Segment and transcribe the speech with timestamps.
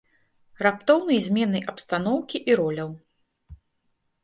[0.67, 2.91] Раптоўнай зменай абстаноўкі і роляў.